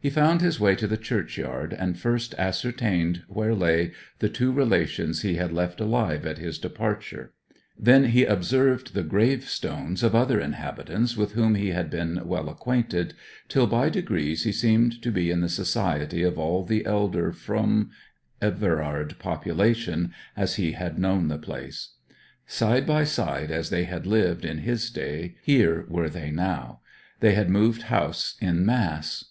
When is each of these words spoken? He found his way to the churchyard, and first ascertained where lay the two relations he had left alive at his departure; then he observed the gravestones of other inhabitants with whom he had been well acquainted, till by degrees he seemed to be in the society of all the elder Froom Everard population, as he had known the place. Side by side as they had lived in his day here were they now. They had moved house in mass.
He 0.00 0.08
found 0.08 0.40
his 0.40 0.58
way 0.58 0.74
to 0.76 0.86
the 0.86 0.96
churchyard, 0.96 1.74
and 1.74 1.98
first 1.98 2.34
ascertained 2.38 3.24
where 3.28 3.54
lay 3.54 3.92
the 4.18 4.30
two 4.30 4.50
relations 4.50 5.20
he 5.20 5.34
had 5.34 5.52
left 5.52 5.82
alive 5.82 6.24
at 6.24 6.38
his 6.38 6.58
departure; 6.58 7.34
then 7.78 8.04
he 8.06 8.24
observed 8.24 8.94
the 8.94 9.02
gravestones 9.02 10.02
of 10.02 10.14
other 10.14 10.40
inhabitants 10.40 11.14
with 11.14 11.32
whom 11.32 11.56
he 11.56 11.72
had 11.72 11.90
been 11.90 12.22
well 12.26 12.48
acquainted, 12.48 13.12
till 13.50 13.66
by 13.66 13.90
degrees 13.90 14.44
he 14.44 14.50
seemed 14.52 15.02
to 15.02 15.12
be 15.12 15.30
in 15.30 15.42
the 15.42 15.46
society 15.50 16.22
of 16.22 16.38
all 16.38 16.64
the 16.64 16.86
elder 16.86 17.30
Froom 17.30 17.90
Everard 18.40 19.18
population, 19.18 20.14
as 20.38 20.54
he 20.54 20.72
had 20.72 20.98
known 20.98 21.28
the 21.28 21.36
place. 21.36 21.96
Side 22.46 22.86
by 22.86 23.04
side 23.04 23.50
as 23.50 23.68
they 23.68 23.84
had 23.84 24.06
lived 24.06 24.46
in 24.46 24.60
his 24.60 24.88
day 24.88 25.36
here 25.42 25.84
were 25.90 26.08
they 26.08 26.30
now. 26.30 26.80
They 27.20 27.34
had 27.34 27.50
moved 27.50 27.82
house 27.92 28.38
in 28.40 28.64
mass. 28.64 29.26